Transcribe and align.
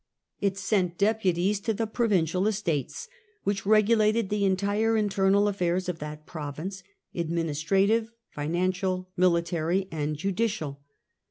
It 0.39 0.57
sent 0.57 0.97
deputies 0.97 1.59
to 1.59 1.75
the 1.75 1.85
Provincial 1.85 2.47
Estates, 2.47 3.07
which 3.43 3.67
regulated 3.67 4.29
the 4.29 4.45
entire 4.45 4.97
internal 4.97 5.47
affairs 5.47 5.87
of 5.87 5.99
that 5.99 6.25
province, 6.25 6.81
administrative, 7.13 8.11
financial, 8.31 9.11
military, 9.15 9.87
and 9.91 10.17
judicial. 10.17 10.81